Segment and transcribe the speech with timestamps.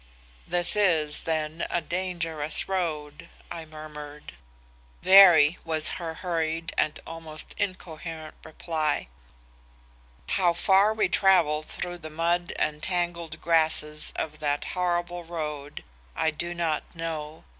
[0.47, 4.33] "'This is, then, a dangerous road,' I murmured.
[5.03, 9.09] "'Very,' was her hurried and almost incoherent reply.
[10.29, 15.83] "How far we travelled through the mud and tangled grasses of that horrible road
[16.15, 17.43] I do not know.